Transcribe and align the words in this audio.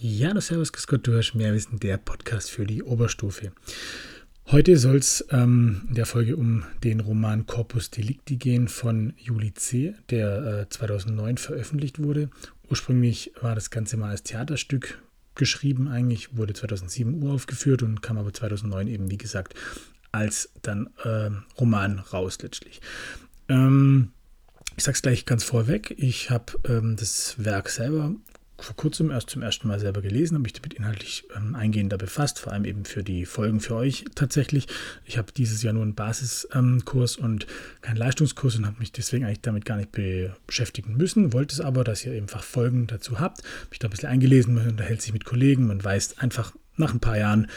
Ja, 0.00 0.32
das 0.32 0.46
Servus, 0.46 0.72
grüß 0.72 0.86
Gott, 0.86 1.08
du 1.08 1.16
hast 1.16 1.34
mehr 1.34 1.52
Wissen, 1.52 1.80
der 1.80 1.96
Podcast 1.96 2.52
für 2.52 2.64
die 2.64 2.84
Oberstufe. 2.84 3.50
Heute 4.46 4.76
soll 4.76 4.98
es 4.98 5.26
ähm, 5.30 5.82
in 5.88 5.96
der 5.96 6.06
Folge 6.06 6.36
um 6.36 6.62
den 6.84 7.00
Roman 7.00 7.46
Corpus 7.46 7.90
Delicti 7.90 8.36
gehen 8.36 8.68
von 8.68 9.14
Juli 9.16 9.54
C., 9.54 9.96
der 10.08 10.60
äh, 10.60 10.68
2009 10.68 11.38
veröffentlicht 11.38 12.00
wurde. 12.00 12.30
Ursprünglich 12.70 13.32
war 13.40 13.56
das 13.56 13.70
Ganze 13.70 13.96
mal 13.96 14.10
als 14.10 14.22
Theaterstück 14.22 15.02
geschrieben, 15.34 15.88
eigentlich 15.88 16.36
wurde 16.36 16.52
2007 16.52 17.20
uraufgeführt 17.20 17.82
und 17.82 18.00
kam 18.00 18.18
aber 18.18 18.32
2009 18.32 18.86
eben, 18.86 19.10
wie 19.10 19.18
gesagt, 19.18 19.54
als 20.12 20.52
dann 20.62 20.90
äh, 21.02 21.30
Roman 21.58 21.98
raus 21.98 22.38
letztlich. 22.40 22.80
Ähm, 23.48 24.12
ich 24.76 24.84
sage 24.84 24.94
es 24.94 25.02
gleich 25.02 25.24
ganz 25.24 25.42
vorweg, 25.42 25.92
ich 25.98 26.30
habe 26.30 26.52
ähm, 26.68 26.94
das 26.94 27.34
Werk 27.44 27.68
selber 27.68 28.14
vor 28.60 28.74
kurzem 28.74 29.10
erst 29.10 29.30
zum 29.30 29.42
ersten 29.42 29.68
Mal 29.68 29.78
selber 29.78 30.02
gelesen, 30.02 30.34
habe 30.34 30.42
mich 30.42 30.52
damit 30.52 30.74
inhaltlich 30.74 31.24
ähm, 31.36 31.54
eingehender 31.54 31.96
befasst, 31.96 32.40
vor 32.40 32.52
allem 32.52 32.64
eben 32.64 32.84
für 32.84 33.04
die 33.04 33.24
Folgen 33.24 33.60
für 33.60 33.76
euch 33.76 34.04
tatsächlich. 34.14 34.66
Ich 35.04 35.16
habe 35.16 35.32
dieses 35.32 35.62
Jahr 35.62 35.72
nur 35.72 35.84
einen 35.84 35.94
Basiskurs 35.94 37.18
ähm, 37.18 37.24
und 37.24 37.46
keinen 37.82 37.96
Leistungskurs 37.96 38.56
und 38.56 38.66
habe 38.66 38.80
mich 38.80 38.90
deswegen 38.92 39.24
eigentlich 39.24 39.42
damit 39.42 39.64
gar 39.64 39.76
nicht 39.76 39.92
beschäftigen 40.46 40.96
müssen, 40.96 41.32
wollte 41.32 41.54
es 41.54 41.60
aber, 41.60 41.84
dass 41.84 42.04
ihr 42.04 42.12
einfach 42.12 42.42
Folgen 42.42 42.88
dazu 42.88 43.20
habt. 43.20 43.38
Habe 43.38 43.70
mich 43.70 43.78
da 43.78 43.88
ein 43.88 43.90
bisschen 43.90 44.08
eingelesen, 44.08 44.54
man 44.54 44.68
unterhält 44.68 45.02
sich 45.02 45.12
mit 45.12 45.24
Kollegen, 45.24 45.66
man 45.66 45.82
weiß 45.82 46.18
einfach 46.18 46.52
nach 46.76 46.92
ein 46.92 47.00
paar 47.00 47.18
Jahren, 47.18 47.48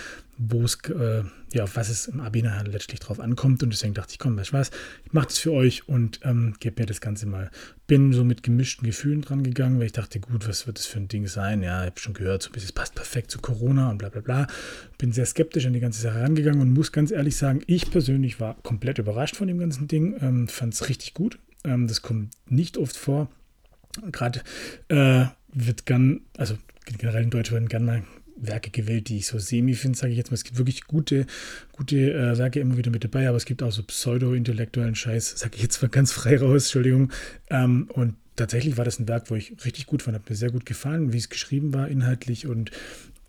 wo 0.43 0.63
es, 0.63 0.77
äh, 0.89 1.23
ja, 1.53 1.63
auf 1.63 1.75
was 1.75 1.89
es 1.89 2.07
im 2.07 2.19
Abi 2.19 2.41
letztlich 2.41 2.99
drauf 2.99 3.19
ankommt. 3.19 3.61
Und 3.61 3.71
deswegen 3.71 3.93
dachte 3.93 4.13
ich, 4.13 4.19
komm, 4.19 4.37
weißt 4.37 4.49
du 4.49 4.53
was, 4.53 4.71
ich 5.05 5.13
mache 5.13 5.27
das 5.27 5.37
für 5.37 5.51
euch 5.51 5.87
und 5.87 6.19
ähm, 6.23 6.55
gebe 6.59 6.81
mir 6.81 6.87
das 6.87 6.99
Ganze 6.99 7.27
mal. 7.27 7.51
Bin 7.85 8.11
so 8.11 8.23
mit 8.23 8.41
gemischten 8.41 8.87
Gefühlen 8.87 9.21
dran 9.21 9.43
gegangen, 9.43 9.77
weil 9.77 9.85
ich 9.85 9.91
dachte, 9.91 10.19
gut, 10.19 10.47
was 10.47 10.65
wird 10.65 10.79
das 10.79 10.87
für 10.87 10.99
ein 10.99 11.07
Ding 11.07 11.27
sein? 11.27 11.61
Ja, 11.61 11.81
ich 11.81 11.91
habe 11.91 11.99
schon 11.99 12.13
gehört, 12.13 12.41
so 12.41 12.49
ein 12.49 12.53
bisschen, 12.53 12.69
es 12.69 12.73
passt 12.73 12.95
perfekt 12.95 13.29
zu 13.29 13.39
Corona 13.39 13.91
und 13.91 13.99
bla 13.99 14.09
bla 14.09 14.21
bla. 14.21 14.47
Bin 14.97 15.11
sehr 15.11 15.27
skeptisch 15.27 15.65
an 15.67 15.73
die 15.73 15.79
ganze 15.79 16.01
Sache 16.01 16.15
herangegangen 16.15 16.61
und 16.61 16.73
muss 16.73 16.91
ganz 16.91 17.11
ehrlich 17.11 17.37
sagen, 17.37 17.61
ich 17.67 17.91
persönlich 17.91 18.39
war 18.39 18.55
komplett 18.63 18.97
überrascht 18.97 19.35
von 19.35 19.47
dem 19.47 19.59
ganzen 19.59 19.87
Ding, 19.87 20.15
ähm, 20.21 20.47
fand 20.47 20.73
es 20.73 20.89
richtig 20.89 21.13
gut. 21.13 21.37
Ähm, 21.63 21.87
das 21.87 22.01
kommt 22.01 22.31
nicht 22.47 22.77
oft 22.77 22.97
vor. 22.97 23.29
Gerade 24.11 24.41
äh, 24.87 25.25
wird 25.53 25.85
gern, 25.85 26.21
also 26.37 26.57
generell 26.85 27.23
in 27.23 27.29
Deutsch 27.29 27.51
werden 27.51 27.67
gern 27.67 27.85
mal 27.85 28.03
Werke 28.41 28.71
gewählt, 28.71 29.09
die 29.09 29.17
ich 29.17 29.27
so 29.27 29.39
semi 29.39 29.73
finde, 29.73 29.97
sage 29.97 30.11
ich 30.11 30.17
jetzt 30.17 30.31
mal. 30.31 30.35
Es 30.35 30.43
gibt 30.43 30.57
wirklich 30.57 30.85
gute, 30.85 31.25
gute 31.71 32.13
äh, 32.13 32.37
Werke 32.37 32.59
immer 32.59 32.77
wieder 32.77 32.91
mit 32.91 33.03
dabei, 33.03 33.27
aber 33.27 33.37
es 33.37 33.45
gibt 33.45 33.63
auch 33.63 33.71
so 33.71 33.83
pseudo-intellektuellen 33.83 34.95
Scheiß, 34.95 35.39
sage 35.39 35.55
ich 35.55 35.61
jetzt 35.61 35.81
mal 35.81 35.89
ganz 35.89 36.11
frei 36.11 36.37
raus, 36.37 36.65
Entschuldigung. 36.65 37.11
Ähm, 37.49 37.89
und 37.93 38.15
tatsächlich 38.35 38.77
war 38.77 38.85
das 38.85 38.99
ein 38.99 39.07
Werk, 39.07 39.29
wo 39.29 39.35
ich 39.35 39.53
richtig 39.63 39.85
gut 39.85 40.01
fand, 40.01 40.15
hat 40.15 40.29
mir 40.29 40.35
sehr 40.35 40.51
gut 40.51 40.65
gefallen, 40.65 41.13
wie 41.13 41.17
es 41.17 41.29
geschrieben 41.29 41.73
war, 41.73 41.87
inhaltlich 41.87 42.47
und 42.47 42.71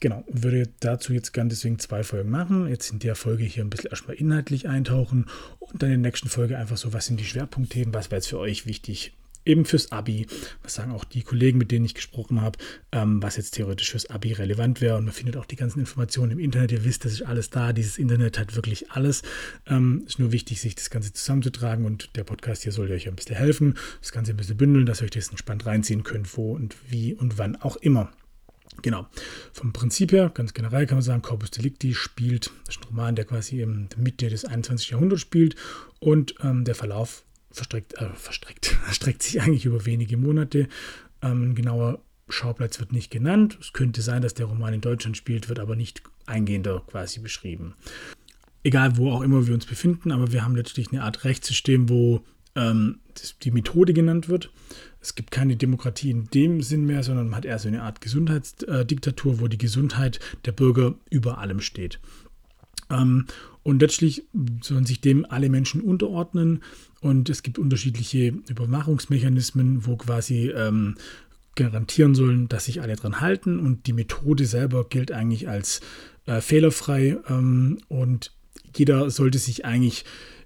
Genau, 0.02 0.24
würde 0.28 0.68
dazu 0.80 1.12
jetzt 1.12 1.30
gern 1.30 1.48
deswegen 1.48 1.78
zwei 1.78 2.02
Folgen 2.02 2.28
machen. 2.28 2.66
Jetzt 2.66 2.90
in 2.90 2.98
der 2.98 3.14
Folge 3.14 3.44
hier 3.44 3.62
ein 3.62 3.70
bisschen 3.70 3.90
erstmal 3.90 4.16
inhaltlich 4.16 4.66
eintauchen 4.66 5.26
und 5.60 5.80
dann 5.80 5.92
in 5.92 6.02
der 6.02 6.10
nächsten 6.10 6.28
Folge 6.28 6.58
einfach 6.58 6.76
so, 6.76 6.92
was 6.92 7.06
sind 7.06 7.20
die 7.20 7.24
Schwerpunktthemen, 7.24 7.94
was 7.94 8.10
wäre 8.10 8.16
jetzt 8.16 8.26
für 8.26 8.40
euch 8.40 8.66
wichtig 8.66 9.12
eben 9.44 9.64
fürs 9.64 9.92
Abi, 9.92 10.26
was 10.62 10.74
sagen 10.74 10.92
auch 10.92 11.04
die 11.04 11.22
Kollegen, 11.22 11.58
mit 11.58 11.70
denen 11.70 11.84
ich 11.84 11.94
gesprochen 11.94 12.40
habe, 12.40 12.58
ähm, 12.92 13.22
was 13.22 13.36
jetzt 13.36 13.52
theoretisch 13.52 13.90
fürs 13.90 14.08
Abi 14.10 14.32
relevant 14.32 14.80
wäre. 14.80 14.96
Und 14.96 15.04
man 15.04 15.14
findet 15.14 15.36
auch 15.36 15.46
die 15.46 15.56
ganzen 15.56 15.80
Informationen 15.80 16.32
im 16.32 16.38
Internet. 16.38 16.72
Ihr 16.72 16.84
wisst, 16.84 17.04
das 17.04 17.12
ist 17.12 17.22
alles 17.22 17.50
da. 17.50 17.72
Dieses 17.72 17.98
Internet 17.98 18.38
hat 18.38 18.54
wirklich 18.54 18.90
alles. 18.90 19.22
Ähm, 19.66 20.04
ist 20.06 20.18
nur 20.18 20.32
wichtig, 20.32 20.60
sich 20.60 20.74
das 20.74 20.90
Ganze 20.90 21.12
zusammenzutragen. 21.12 21.84
Und 21.84 22.16
der 22.16 22.24
Podcast 22.24 22.62
hier 22.62 22.72
soll 22.72 22.90
euch 22.90 23.08
ein 23.08 23.16
bisschen 23.16 23.36
helfen, 23.36 23.74
das 24.00 24.12
Ganze 24.12 24.32
ein 24.32 24.36
bisschen 24.36 24.56
bündeln, 24.56 24.86
dass 24.86 25.00
ihr 25.00 25.04
euch 25.04 25.10
das 25.10 25.28
entspannt 25.28 25.66
reinziehen 25.66 26.04
könnt, 26.04 26.36
wo 26.36 26.52
und 26.52 26.76
wie 26.88 27.14
und 27.14 27.38
wann 27.38 27.56
auch 27.56 27.76
immer. 27.76 28.12
Genau. 28.80 29.06
Vom 29.52 29.72
Prinzip 29.72 30.12
her, 30.12 30.30
ganz 30.32 30.54
generell 30.54 30.86
kann 30.86 30.96
man 30.96 31.02
sagen, 31.02 31.20
Corpus 31.20 31.50
Delicti 31.50 31.94
spielt, 31.94 32.50
das 32.64 32.76
ist 32.76 32.82
ein 32.82 32.88
Roman, 32.88 33.14
der 33.14 33.26
quasi 33.26 33.60
in 33.60 33.88
der 33.90 33.98
Mitte 33.98 34.30
des 34.30 34.46
21. 34.46 34.90
Jahrhunderts 34.90 35.20
spielt 35.20 35.56
und 36.00 36.34
ähm, 36.42 36.64
der 36.64 36.74
Verlauf 36.74 37.24
verstreckt, 37.52 37.94
äh, 37.94 38.10
verstreckt, 38.14 38.76
erstreckt 38.86 39.22
sich 39.22 39.40
eigentlich 39.40 39.64
über 39.64 39.86
wenige 39.86 40.16
Monate. 40.16 40.68
Ähm, 41.22 41.54
genauer 41.54 42.00
Schauplatz 42.28 42.80
wird 42.80 42.92
nicht 42.92 43.10
genannt. 43.10 43.58
Es 43.60 43.72
könnte 43.72 44.02
sein, 44.02 44.22
dass 44.22 44.34
der 44.34 44.46
Roman 44.46 44.74
in 44.74 44.80
Deutschland 44.80 45.16
spielt, 45.16 45.48
wird 45.48 45.58
aber 45.58 45.76
nicht 45.76 46.02
eingehender 46.26 46.82
quasi 46.86 47.20
beschrieben. 47.20 47.74
Egal, 48.64 48.96
wo 48.96 49.10
auch 49.10 49.22
immer 49.22 49.46
wir 49.46 49.54
uns 49.54 49.66
befinden, 49.66 50.12
aber 50.12 50.32
wir 50.32 50.44
haben 50.44 50.56
letztlich 50.56 50.92
eine 50.92 51.02
Art 51.02 51.24
Rechtssystem, 51.24 51.88
wo 51.88 52.22
ähm, 52.54 53.00
die 53.42 53.50
Methode 53.50 53.92
genannt 53.92 54.28
wird. 54.28 54.50
Es 55.00 55.14
gibt 55.16 55.32
keine 55.32 55.56
Demokratie 55.56 56.10
in 56.10 56.28
dem 56.30 56.62
Sinn 56.62 56.86
mehr, 56.86 57.02
sondern 57.02 57.28
man 57.28 57.38
hat 57.38 57.44
eher 57.44 57.58
so 57.58 57.68
eine 57.68 57.82
Art 57.82 58.00
Gesundheitsdiktatur, 58.00 59.40
wo 59.40 59.48
die 59.48 59.58
Gesundheit 59.58 60.20
der 60.44 60.52
Bürger 60.52 60.94
über 61.10 61.38
allem 61.38 61.60
steht. 61.60 61.98
Ähm, 62.92 63.26
und 63.62 63.80
letztlich 63.80 64.24
sollen 64.60 64.84
sich 64.84 65.00
dem 65.00 65.24
alle 65.28 65.48
Menschen 65.48 65.80
unterordnen. 65.80 66.62
Und 67.00 67.30
es 67.30 67.42
gibt 67.42 67.58
unterschiedliche 67.58 68.34
Überwachungsmechanismen, 68.48 69.86
wo 69.86 69.96
quasi 69.96 70.50
ähm, 70.50 70.96
garantieren 71.54 72.14
sollen, 72.14 72.48
dass 72.48 72.64
sich 72.64 72.80
alle 72.80 72.96
dran 72.96 73.20
halten. 73.20 73.58
Und 73.58 73.86
die 73.86 73.92
Methode 73.92 74.46
selber 74.46 74.88
gilt 74.88 75.12
eigentlich 75.12 75.48
als 75.48 75.80
äh, 76.26 76.40
fehlerfrei. 76.40 77.18
Ähm, 77.28 77.78
und 77.88 78.32
jeder 78.76 79.10
sollte 79.10 79.38
sich 79.38 79.64
eigentlich 79.64 80.04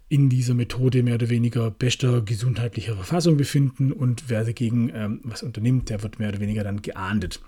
in 0.08 0.28
dieser 0.28 0.54
Methode 0.54 1.02
mehr 1.02 1.16
oder 1.16 1.30
weniger 1.30 1.70
bester 1.70 2.20
gesundheitlicher 2.20 2.94
Verfassung 2.94 3.36
befinden. 3.36 3.92
Und 3.92 4.24
wer 4.28 4.44
dagegen 4.44 4.90
ähm, 4.94 5.20
was 5.24 5.42
unternimmt, 5.42 5.90
der 5.90 6.02
wird 6.02 6.18
mehr 6.18 6.28
oder 6.28 6.40
weniger 6.40 6.64
dann 6.64 6.82
geahndet. 6.82 7.40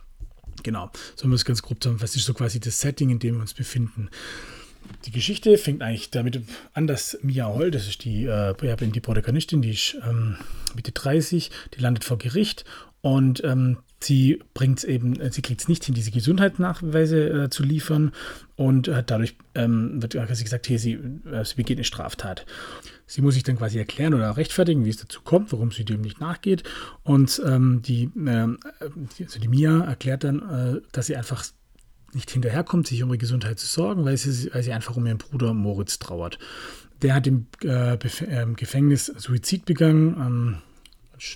Genau, 0.63 0.91
sollen 1.15 1.31
wir 1.31 1.37
es 1.37 1.45
ganz 1.45 1.63
grob 1.63 1.83
zusammenfassen. 1.83 2.15
Was 2.15 2.17
ist 2.17 2.27
so 2.27 2.35
quasi 2.35 2.59
das 2.59 2.81
Setting, 2.81 3.11
in 3.11 3.19
dem 3.19 3.37
wir 3.37 3.43
uns 3.43 3.55
befinden? 3.55 4.09
Die 5.05 5.11
Geschichte 5.11 5.59
fängt 5.59 5.83
eigentlich 5.83 6.11
damit 6.11 6.43
an, 6.73 6.87
dass 6.87 7.19
Mia 7.23 7.47
Holl, 7.47 7.71
das 7.71 7.89
ist 7.89 8.05
die, 8.05 8.25
äh, 8.25 8.55
die 8.55 9.01
Protagonistin, 9.01 9.63
die 9.63 9.71
ist 9.71 9.97
ähm, 10.09 10.37
Mitte 10.75 10.93
30, 10.93 11.51
die 11.75 11.81
landet 11.81 12.05
vor 12.05 12.19
Gericht 12.19 12.65
und 13.01 13.43
ähm, 13.45 13.79
sie 14.01 14.43
bringt 14.55 14.83
eben, 14.85 15.19
äh, 15.21 15.31
sie 15.31 15.43
kriegt 15.43 15.61
es 15.61 15.69
nicht 15.69 15.85
hin, 15.85 15.95
diese 15.95 16.11
Gesundheitsnachweise 16.11 17.45
äh, 17.45 17.51
zu 17.51 17.63
liefern 17.63 18.13
und 18.57 18.89
äh, 18.89 19.03
dadurch 19.07 19.37
ähm, 19.55 20.03
wird 20.03 20.15
quasi 20.15 20.45
gesagt, 20.45 20.69
hey, 20.69 20.79
sie, 20.79 20.95
äh, 20.95 21.45
sie 21.45 21.55
begeht 21.55 21.79
eine 21.79 21.85
Straftat. 21.85 22.45
Sie 23.07 23.23
muss 23.23 23.35
sich 23.35 23.43
dann 23.43 23.57
quasi 23.57 23.79
erklären 23.79 24.15
oder 24.15 24.37
rechtfertigen, 24.37 24.85
wie 24.85 24.91
es 24.91 24.99
dazu 24.99 25.23
kommt, 25.23 25.53
warum 25.53 25.71
sie 25.71 25.85
dem 25.85 26.01
nicht 26.01 26.21
nachgeht. 26.21 26.65
Und 27.05 27.41
ähm, 27.47 27.81
die, 27.83 28.11
ähm, 28.17 28.59
also 28.81 29.39
die 29.41 29.49
Mia 29.49 29.81
erklärt 29.85 30.25
dann, 30.25 30.41
äh, 30.77 30.81
dass 30.93 31.07
sie 31.07 31.17
einfach 31.17 31.45
nicht 32.13 32.31
hinterherkommt, 32.31 32.87
sich 32.87 33.03
um 33.03 33.11
ihre 33.11 33.19
Gesundheit 33.19 33.59
zu 33.59 33.67
sorgen, 33.67 34.05
weil 34.05 34.17
sie, 34.17 34.53
weil 34.53 34.63
sie 34.63 34.73
einfach 34.73 34.97
um 34.97 35.07
ihren 35.07 35.19
Bruder 35.19 35.55
Moritz 35.55 35.99
trauert. 35.99 36.39
Der 37.03 37.15
hat 37.15 37.27
im 37.27 37.47
äh, 37.63 37.95
äh, 37.95 38.47
Gefängnis 38.57 39.07
Suizid 39.07 39.65
begangen. 39.67 40.17
Ähm, 40.19 40.59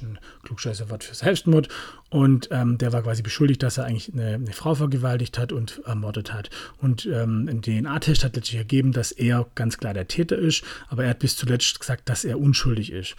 ein 0.03 0.19
klugscheißer 0.45 0.91
Wort 0.91 1.05
für 1.05 1.15
Selbstmord. 1.15 1.69
Und 2.09 2.49
ähm, 2.51 2.79
der 2.79 2.93
war 2.93 3.03
quasi 3.03 3.23
beschuldigt, 3.23 3.63
dass 3.63 3.79
er 3.79 3.85
eigentlich 3.85 4.13
eine, 4.13 4.35
eine 4.35 4.53
Frau 4.53 4.75
vergewaltigt 4.75 5.39
hat 5.39 5.53
und 5.53 5.83
ermordet 5.85 6.33
hat. 6.33 6.51
Und 6.79 7.07
ähm, 7.07 7.49
ein 7.49 7.63
DNA-Test 7.63 8.25
hat 8.25 8.37
letztlich 8.37 8.59
ergeben, 8.59 8.93
dass 8.93 9.13
er 9.13 9.47
ganz 9.55 9.79
klar 9.79 9.95
der 9.95 10.09
Täter 10.09 10.39
ist, 10.39 10.63
aber 10.89 11.05
er 11.05 11.11
hat 11.11 11.19
bis 11.19 11.37
zuletzt 11.37 11.81
gesagt, 11.81 12.09
dass 12.09 12.25
er 12.25 12.39
unschuldig 12.39 12.93
ist. 12.93 13.17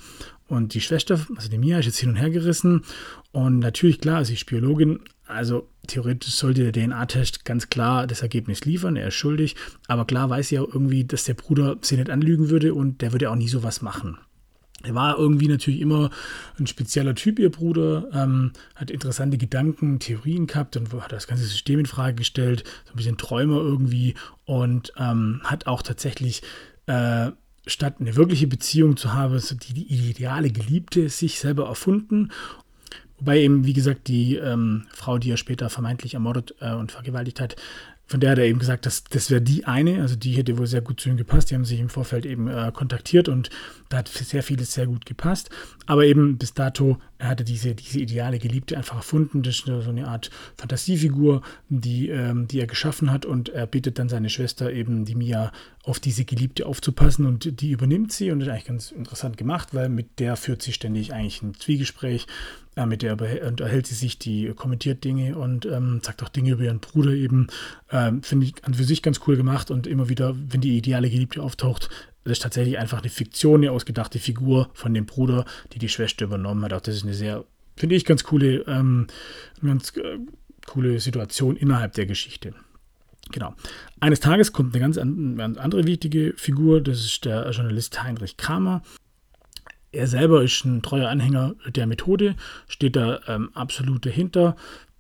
Und 0.48 0.74
die 0.74 0.82
Schwester, 0.82 1.20
also 1.36 1.50
die 1.50 1.58
Mia, 1.58 1.80
ist 1.80 1.86
jetzt 1.86 2.00
hin 2.00 2.10
und 2.10 2.16
her 2.16 2.30
gerissen. 2.30 2.84
Und 3.32 3.60
natürlich, 3.60 4.00
klar, 4.00 4.24
sie 4.24 4.36
ist 4.36 4.46
Biologin, 4.46 5.00
also 5.26 5.70
theoretisch 5.88 6.36
sollte 6.36 6.72
der 6.72 6.88
DNA-Test 6.88 7.46
ganz 7.46 7.70
klar 7.70 8.08
das 8.08 8.22
Ergebnis 8.22 8.66
liefern, 8.66 8.96
er 8.96 9.08
ist 9.08 9.16
schuldig. 9.16 9.56
Aber 9.88 10.06
klar 10.06 10.30
weiß 10.30 10.50
sie 10.50 10.56
ja 10.56 10.62
irgendwie, 10.62 11.06
dass 11.06 11.24
der 11.24 11.34
Bruder 11.34 11.78
sie 11.82 11.98
nicht 11.98 12.10
anlügen 12.10 12.50
würde 12.50 12.74
und 12.74 13.02
der 13.02 13.12
würde 13.12 13.32
auch 13.32 13.36
nie 13.36 13.48
sowas 13.48 13.82
machen. 13.82 14.18
Er 14.84 14.96
war 14.96 15.18
irgendwie 15.18 15.48
natürlich 15.48 15.80
immer 15.80 16.10
ein 16.60 16.68
spezieller 16.68 17.16
Typ, 17.16 17.40
ihr 17.40 17.50
Bruder, 17.50 18.10
ähm, 18.12 18.52
hat 18.76 18.92
interessante 18.92 19.38
Gedanken, 19.38 20.00
Theorien 20.00 20.46
gehabt 20.46 20.76
und 20.76 20.92
hat 20.92 21.14
das 21.14 21.28
ganze 21.28 21.46
System 21.46 21.80
in 21.80 21.86
Frage 21.86 22.16
gestellt, 22.16 22.66
so 22.86 22.92
ein 22.92 22.98
bisschen 22.98 23.18
Träumer 23.18 23.58
irgendwie 23.58 24.16
und 24.44 24.92
ähm, 24.98 25.40
hat 25.46 25.68
auch 25.68 25.84
tatsächlich 25.84 26.42
äh, 26.88 27.32
statt 27.66 27.96
eine 28.00 28.18
wirkliche 28.18 28.48
Beziehung 28.48 28.98
zu 28.98 29.14
haben, 29.14 29.40
so 29.40 29.56
die, 29.56 29.74
die 29.74 30.10
ideale 30.10 30.52
Geliebte 30.52 31.08
sich 31.08 31.40
selber 31.40 31.68
erfunden 31.68 32.32
Wobei 33.24 33.40
eben, 33.40 33.66
wie 33.66 33.72
gesagt, 33.72 34.10
die 34.10 34.36
ähm, 34.36 34.84
Frau, 34.94 35.18
die 35.18 35.32
er 35.32 35.38
später 35.38 35.70
vermeintlich 35.70 36.16
ermordet 36.16 36.56
äh, 36.60 36.74
und 36.74 36.92
vergewaltigt 36.92 37.40
hat, 37.40 37.56
von 38.06 38.20
der 38.20 38.32
hat 38.32 38.38
er 38.38 38.44
eben 38.44 38.60
gesagt, 38.60 38.86
dass 38.86 39.06
das 39.06 39.32
wäre 39.32 39.42
die 39.42 39.64
eine, 39.64 40.02
also 40.02 40.18
die 40.18 40.34
hätte 40.34 40.58
wohl 40.58 40.68
sehr 40.68 40.82
gut 40.82 41.00
zu 41.00 41.08
ihm 41.08 41.16
gepasst. 41.16 41.50
Die 41.50 41.56
haben 41.56 41.64
sich 41.64 41.80
im 41.80 41.88
Vorfeld 41.88 42.26
eben 42.26 42.50
äh, 42.50 42.70
kontaktiert 42.74 43.30
und 43.30 43.50
da 43.88 44.00
hat 44.00 44.10
sehr 44.10 44.44
vieles 44.44 44.74
sehr 44.74 44.88
gut 44.88 45.06
gepasst. 45.06 45.50
Aber 45.86 46.04
eben 46.04 46.38
bis 46.38 46.54
dato 46.54 46.98
er 47.24 47.30
hatte 47.30 47.46
diese, 47.46 47.74
diese 47.74 48.00
ideale 48.00 48.38
Geliebte 48.38 48.76
einfach 48.76 48.98
erfunden. 48.98 49.44
Das 49.44 49.56
ist 49.56 49.66
so 49.66 49.90
eine 49.90 50.10
Art 50.10 50.30
Fantasiefigur, 50.58 51.42
die, 51.70 52.10
ähm, 52.10 52.50
die 52.50 52.60
er 52.60 52.68
geschaffen 52.68 53.12
hat. 53.12 53.26
Und 53.26 53.48
er 53.48 53.66
bittet 53.66 53.98
dann 53.98 54.10
seine 54.10 54.30
Schwester 54.30 54.74
eben, 54.74 55.06
die 55.06 55.16
Mia, 55.16 55.54
auf 55.86 56.02
diese 56.02 56.26
Geliebte 56.26 56.66
aufzupassen. 56.66 57.26
Und 57.26 57.62
die 57.62 57.72
übernimmt 57.72 58.12
sie. 58.12 58.30
Und 58.30 58.40
das 58.40 58.48
ist 58.48 58.52
eigentlich 58.52 58.68
ganz 58.68 58.92
interessant 58.92 59.38
gemacht, 59.38 59.74
weil 59.74 59.88
mit 59.88 60.20
der 60.20 60.36
führt 60.36 60.62
sie 60.62 60.74
ständig 60.74 61.14
eigentlich 61.14 61.42
ein 61.42 61.54
Zwiegespräch. 61.54 62.28
Äh, 62.76 62.88
mit 62.88 63.04
der 63.04 63.14
unterhält 63.14 63.88
sie 63.88 63.96
sich, 63.96 64.20
die 64.20 64.52
kommentiert 64.54 65.06
Dinge 65.06 65.38
und 65.38 65.66
ähm, 65.66 66.02
sagt 66.04 66.24
auch 66.24 66.30
Dinge 66.30 66.52
über 66.52 66.64
ihren 66.64 66.82
Bruder 66.82 67.12
eben. 67.12 67.48
Ähm, 67.90 68.22
Finde 68.22 68.48
ich 68.48 68.66
an 68.66 68.74
für 68.74 68.84
sich 68.84 69.02
ganz 69.02 69.22
cool 69.28 69.38
gemacht. 69.38 69.72
Und 69.72 69.88
immer 69.88 70.10
wieder, 70.10 70.36
wenn 70.50 70.60
die 70.60 70.78
ideale 70.78 71.10
Geliebte 71.10 71.42
auftaucht, 71.42 71.90
das 72.24 72.34
ist 72.34 72.44
tatsächlich 72.44 72.78
einfach 72.78 73.00
eine 73.00 73.10
Fiktion, 73.10 73.62
eine 73.62 73.72
ausgedachte 73.72 74.20
Figur 74.20 74.70
von 74.74 74.94
dem 74.94 75.06
Bruder, 75.06 75.46
die 75.74 75.80
die 75.80 75.90
Schwester 75.90 76.26
übernommen 76.26 76.64
hat. 76.64 76.74
Auch 76.74 76.82
das 76.82 76.96
ist 76.96 77.04
eine 77.04 77.14
sehr, 77.14 77.44
finde 77.76 77.96
ich, 77.96 78.06
ganz 78.06 78.24
coole, 78.24 78.64
ähm, 78.68 79.08
ganz 79.62 79.96
äh, 79.98 80.20
coole 80.66 81.00
Situation 81.00 81.58
innerhalb 81.58 81.94
der 81.94 82.06
Geschichte. 82.06 82.54
Genau. 83.32 83.56
Eines 84.00 84.20
Tages 84.20 84.52
kommt 84.52 84.76
eine 84.76 84.82
ganz, 84.82 84.98
andere 84.98 85.86
wichtige 85.86 86.34
Figur, 86.36 86.82
das 86.82 87.00
ist 87.00 87.26
der 87.26 87.50
Journalist 87.52 88.04
Heinrich 88.04 88.38
Kramer. 88.38 88.84
Er 89.92 90.08
selber 90.08 90.44
ist 90.44 90.66
ein 90.66 90.82
treuer 90.82 91.10
Anhänger 91.10 91.56
der 91.68 91.88
Methode, 91.88 92.36
steht 92.68 92.96
da 92.96 93.22
ähm, 93.28 93.50
absolut 93.54 94.06
dahinter, 94.06 94.56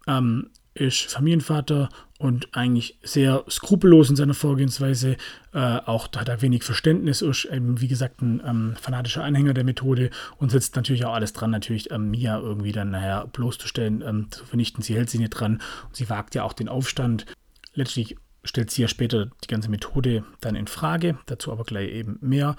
ähm, 0.07 0.49
ist 0.73 1.11
Familienvater 1.11 1.89
und 2.17 2.55
eigentlich 2.55 2.97
sehr 3.03 3.43
skrupellos 3.49 4.09
in 4.09 4.15
seiner 4.15 4.33
Vorgehensweise. 4.33 5.17
Äh, 5.53 5.77
auch 5.85 6.07
da 6.07 6.21
hat 6.21 6.29
er 6.29 6.41
wenig 6.41 6.63
Verständnis, 6.63 7.21
ist 7.21 7.45
eben, 7.45 7.81
wie 7.81 7.87
gesagt, 7.87 8.21
ein 8.21 8.41
ähm, 8.45 8.75
fanatischer 8.79 9.23
Anhänger 9.23 9.53
der 9.53 9.65
Methode 9.65 10.09
und 10.37 10.49
setzt 10.49 10.75
natürlich 10.75 11.05
auch 11.05 11.13
alles 11.13 11.33
dran, 11.33 11.51
natürlich 11.51 11.91
ähm, 11.91 12.11
Mia 12.11 12.39
irgendwie 12.39 12.71
dann 12.71 12.91
nachher 12.91 13.27
bloßzustellen, 13.27 14.01
ähm, 14.01 14.27
zu 14.31 14.45
vernichten. 14.45 14.81
Sie 14.81 14.95
hält 14.95 15.09
sie 15.09 15.19
nicht 15.19 15.31
dran 15.31 15.61
und 15.87 15.95
sie 15.95 16.09
wagt 16.09 16.33
ja 16.33 16.43
auch 16.43 16.53
den 16.53 16.69
Aufstand. 16.69 17.25
Letztlich 17.73 18.15
stellt 18.43 18.71
sie 18.71 18.83
ja 18.83 18.87
später 18.87 19.27
die 19.43 19.47
ganze 19.47 19.69
Methode 19.69 20.23
dann 20.41 20.55
in 20.55 20.67
Frage, 20.67 21.17
dazu 21.25 21.51
aber 21.51 21.63
gleich 21.63 21.89
eben 21.91 22.17
mehr. 22.21 22.55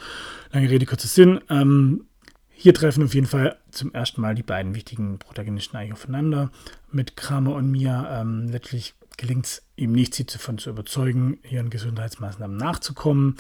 Lange 0.52 0.70
Rede, 0.70 0.86
kurzer 0.86 1.08
Sinn. 1.08 1.40
Ähm, 1.48 2.06
hier 2.56 2.74
treffen 2.74 3.04
auf 3.04 3.14
jeden 3.14 3.26
Fall 3.26 3.58
zum 3.70 3.92
ersten 3.92 4.20
Mal 4.20 4.34
die 4.34 4.42
beiden 4.42 4.74
wichtigen 4.74 5.18
Protagonisten 5.18 5.76
eigentlich 5.76 5.92
aufeinander. 5.92 6.50
Mit 6.90 7.16
Kramer 7.16 7.54
und 7.54 7.70
Mia 7.70 8.20
ähm, 8.20 8.48
letztlich 8.48 8.94
gelingt 9.16 9.46
es 9.46 9.62
ihm 9.76 9.92
nicht, 9.92 10.14
sie 10.14 10.24
davon 10.24 10.58
zu 10.58 10.70
überzeugen, 10.70 11.38
ihren 11.48 11.70
Gesundheitsmaßnahmen 11.70 12.56
nachzukommen. 12.56 13.36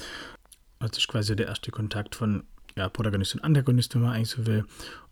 Das 0.78 0.98
ist 0.98 1.08
quasi 1.08 1.34
der 1.36 1.46
erste 1.46 1.70
Kontakt 1.70 2.14
von 2.14 2.44
ja, 2.76 2.88
Protagonist 2.88 3.34
und 3.34 3.44
Antagonist, 3.44 3.94
wenn 3.94 4.02
man 4.02 4.12
eigentlich 4.12 4.30
so 4.30 4.46
will. 4.46 4.64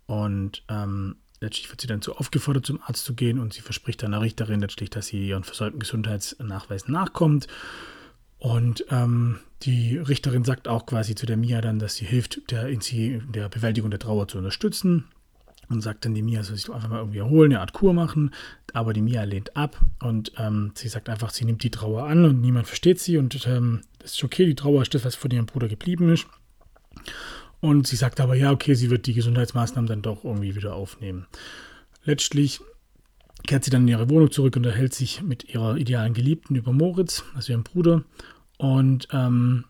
Und 0.07 0.63
ähm, 0.69 1.17
letztlich 1.41 1.71
wird 1.71 1.81
sie 1.81 1.87
dann 1.87 2.03
so 2.03 2.17
aufgefordert, 2.17 2.67
zum 2.67 2.81
Arzt 2.83 3.05
zu 3.05 3.15
gehen 3.15 3.39
und 3.39 3.53
sie 3.53 3.61
verspricht 3.61 4.03
dann 4.03 4.13
der 4.13 4.21
Richterin 4.21 4.61
letztlich, 4.61 4.91
dass 4.91 5.07
sie 5.07 5.29
ihren 5.29 5.45
versäumten 5.45 5.81
Gesundheitsnachweis 5.81 6.89
nachkommt. 6.89 7.47
Und 8.43 8.85
ähm, 8.91 9.39
die 9.63 9.99
Richterin 9.99 10.43
sagt 10.43 10.67
auch 10.67 10.85
quasi 10.87 11.15
zu 11.15 11.27
der 11.27 11.37
Mia 11.37 11.61
dann, 11.61 11.79
dass 11.79 11.95
sie 11.95 12.05
hilft, 12.05 12.51
der, 12.51 12.67
der 12.67 13.49
Bewältigung 13.49 13.89
der 13.89 14.01
Trauer 14.01 14.27
zu 14.27 14.39
unterstützen. 14.39 15.05
Und 15.69 15.81
sagt 15.81 16.05
dann, 16.05 16.13
die 16.13 16.23
Mia 16.23 16.43
soll 16.43 16.57
sich 16.57 16.65
doch 16.65 16.75
einfach 16.75 16.89
mal 16.89 16.99
irgendwie 16.99 17.21
erholen, 17.21 17.53
eine 17.53 17.61
Art 17.61 17.73
Kur 17.73 17.95
machen. 17.95 18.35
Aber 18.73 18.95
die 18.95 19.01
Mia 19.01 19.23
lehnt 19.23 19.57
ab 19.57 19.81
und 20.01 20.33
ähm, 20.39 20.73
sie 20.75 20.89
sagt 20.89 21.09
einfach, 21.09 21.31
sie 21.31 21.45
nimmt 21.45 21.63
die 21.63 21.71
Trauer 21.71 22.09
an 22.09 22.25
und 22.25 22.41
niemand 22.41 22.67
versteht 22.67 22.99
sie. 22.99 23.17
Und 23.17 23.47
ähm, 23.47 23.83
das 24.01 24.15
ist 24.15 24.25
okay, 24.25 24.45
die 24.45 24.57
Trauer 24.57 24.83
ist 24.83 24.93
das, 24.93 25.05
was 25.05 25.15
von 25.15 25.31
ihrem 25.31 25.47
Bruder 25.47 25.69
geblieben 25.69 26.13
ist. 26.13 26.27
Und 27.61 27.87
sie 27.87 27.95
sagt 27.95 28.19
aber, 28.19 28.35
ja, 28.35 28.51
okay, 28.51 28.75
sie 28.75 28.91
wird 28.91 29.07
die 29.07 29.15
Gesundheitsmaßnahmen 29.15 29.87
dann 29.87 30.03
doch 30.03 30.25
irgendwie 30.25 30.57
wieder 30.57 30.75
aufnehmen. 30.75 31.29
Letztlich 32.05 32.61
kehrt 33.47 33.65
sie 33.65 33.71
dann 33.71 33.83
in 33.83 33.89
ihre 33.89 34.11
Wohnung 34.11 34.31
zurück 34.31 34.57
und 34.57 34.65
erhält 34.65 34.95
sich 34.95 35.23
mit 35.23 35.53
ihrer 35.53 35.77
idealen 35.77 36.15
Geliebten 36.15 36.57
über 36.57 36.73
Moritz, 36.73 37.25
also 37.35 37.53
ihrem 37.53 37.65
Bruder. 37.65 38.05
Und 38.59 39.09
ähm, 39.13 39.65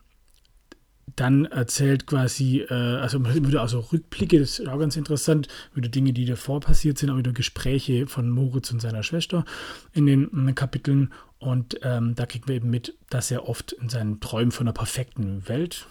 dann 1.17 1.45
erzählt 1.47 2.07
quasi, 2.07 2.61
äh, 2.61 2.73
also 2.73 3.25
wieder 3.25 3.61
also 3.61 3.81
Rückblicke, 3.81 4.39
das 4.39 4.59
ist 4.59 4.69
auch 4.69 4.79
ganz 4.79 4.97
interessant, 4.97 5.49
wieder 5.75 5.89
Dinge, 5.89 6.13
die 6.13 6.25
davor 6.25 6.61
passiert 6.61 6.99
sind, 6.99 7.11
auch 7.11 7.19
wieder 7.19 7.33
Gespräche 7.33 8.07
von 8.07 8.31
Moritz 8.31 8.71
und 8.71 8.81
seiner 8.81 9.03
Schwester 9.03 9.45
in 9.93 10.07
den, 10.07 10.29
in 10.29 10.47
den 10.47 10.55
Kapiteln. 10.55 11.13
Und 11.39 11.81
ähm, 11.83 12.15
da 12.15 12.27
kriegen 12.27 12.47
wir 12.49 12.55
eben 12.55 12.71
mit, 12.71 12.97
dass 13.11 13.31
er 13.31 13.49
oft 13.49 13.73
in 13.73 13.89
seinen 13.89 14.21
Träumen 14.21 14.53
von 14.53 14.67
einer 14.67 14.75
perfekten 14.75 15.49
Welt 15.49 15.87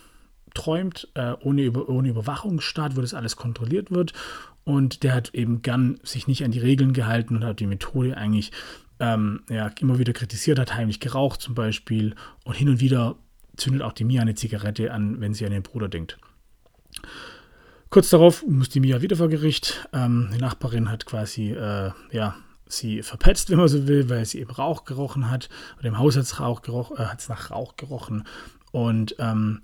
träumt, 0.53 1.09
äh, 1.13 1.33
ohne, 1.42 1.63
Über 1.63 1.89
ohne 1.89 2.09
Überwachungsstaat, 2.09 2.95
wo 2.95 3.01
das 3.01 3.13
alles 3.13 3.36
kontrolliert 3.36 3.92
wird. 3.92 4.13
Und 4.63 5.03
der 5.03 5.13
hat 5.13 5.33
eben 5.33 5.62
gern 5.62 6.00
sich 6.03 6.27
nicht 6.27 6.44
an 6.44 6.51
die 6.51 6.59
Regeln 6.59 6.94
gehalten 6.94 7.36
und 7.36 7.44
hat 7.44 7.59
die 7.59 7.68
Methode 7.68 8.15
eigentlich 8.18 8.51
ähm, 9.00 9.42
ja, 9.50 9.71
immer 9.80 9.98
wieder 9.98 10.13
kritisiert, 10.13 10.59
hat 10.59 10.75
heimlich 10.75 11.00
geraucht 11.00 11.42
zum 11.42 11.56
Beispiel. 11.56 12.15
Und 12.45 12.56
hin 12.56 12.69
und 12.69 12.80
wieder 12.80 13.15
zündet 13.57 13.81
auch 13.81 13.94
die 13.94 14.03
Mia 14.03 14.21
eine 14.21 14.36
Zigarette 14.36 14.94
an, 14.94 15.19
wenn 15.19 15.33
sie 15.33 15.45
an 15.45 15.51
den 15.51 15.63
Bruder 15.63 15.89
denkt. 15.89 16.18
Kurz 17.89 18.09
darauf 18.09 18.45
muss 18.47 18.69
die 18.69 18.80
Mia 18.80 19.01
wieder 19.01 19.18
vor 19.18 19.27
Gericht. 19.27 19.88
Ähm, 19.92 20.30
die 20.33 20.39
Nachbarin 20.39 20.89
hat 20.89 21.06
quasi, 21.06 21.51
äh, 21.51 21.92
ja, 22.12 22.38
sie 22.68 23.01
verpetzt, 23.01 23.50
wenn 23.50 23.57
man 23.57 23.68
so 23.68 23.88
will, 23.88 24.09
weil 24.09 24.25
sie 24.25 24.39
eben 24.39 24.51
Rauch 24.51 24.86
gerochen 24.86 25.30
hat. 25.30 25.50
Und 25.77 25.86
im 25.86 25.97
Haus 25.97 26.15
hat 26.15 26.24
es 26.24 26.39
äh, 26.39 27.31
nach 27.31 27.51
Rauch 27.51 27.75
gerochen. 27.75 28.24
Und 28.71 29.15
ähm, 29.19 29.59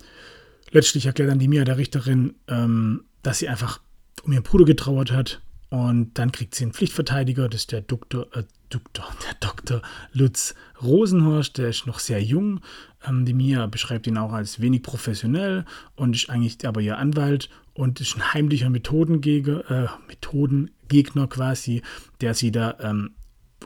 letztlich 0.70 1.06
erklärt 1.06 1.30
dann 1.30 1.38
die 1.38 1.48
Mia 1.48 1.64
der 1.64 1.78
Richterin, 1.78 2.34
ähm, 2.48 3.04
dass 3.22 3.38
sie 3.38 3.48
einfach 3.48 3.80
um 4.22 4.32
ihren 4.32 4.42
Bruder 4.42 4.64
getrauert 4.64 5.12
hat. 5.12 5.40
Und 5.70 6.14
dann 6.14 6.32
kriegt 6.32 6.54
sie 6.54 6.64
einen 6.64 6.72
Pflichtverteidiger, 6.72 7.48
das 7.48 7.62
ist 7.62 7.72
der 7.72 7.82
Doktor, 7.82 8.26
äh, 8.34 8.44
Doktor, 8.70 9.04
der 9.26 9.34
Doktor 9.40 9.82
Lutz 10.12 10.54
Rosenhorst, 10.82 11.58
der 11.58 11.68
ist 11.68 11.86
noch 11.86 11.98
sehr 11.98 12.22
jung. 12.22 12.60
Ähm, 13.06 13.24
die 13.26 13.34
Mia 13.34 13.66
beschreibt 13.66 14.06
ihn 14.06 14.16
auch 14.16 14.32
als 14.32 14.60
wenig 14.60 14.82
professionell 14.82 15.64
und 15.94 16.16
ist 16.16 16.30
eigentlich 16.30 16.66
aber 16.66 16.80
ihr 16.80 16.98
Anwalt 16.98 17.50
und 17.74 18.00
ist 18.00 18.16
ein 18.16 18.32
heimlicher 18.32 18.70
Methodengegner, 18.70 19.70
äh, 19.70 19.88
Methodengegner 20.08 21.28
quasi, 21.28 21.82
der 22.20 22.34
sie 22.34 22.50
da 22.50 22.76
ähm, 22.80 23.10